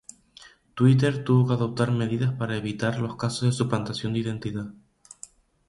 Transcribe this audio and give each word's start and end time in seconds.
Twitter 0.73 1.23
tuvo 1.23 1.47
que 1.49 1.53
adoptar 1.53 1.91
medidas 1.91 2.33
para 2.33 2.57
evitar 2.57 2.97
los 2.99 3.17
casos 3.17 3.43
de 3.43 3.51
suplantación 3.51 4.13
de 4.13 4.19
identidad. 4.21 4.73